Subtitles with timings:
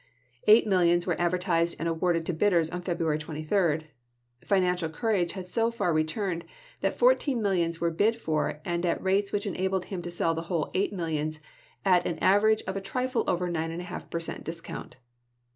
[0.47, 3.81] Eight mill ions were advertised and awarded to bidders on February 23.
[4.43, 6.43] Financial courage had so far re turned
[6.79, 10.41] that fourteen millions were bid for and at rates which enabled him to sell the
[10.49, 11.39] whole eight millions
[11.85, 14.43] at an average of a trifle over 9£ per cent.
[14.43, 14.95] discount.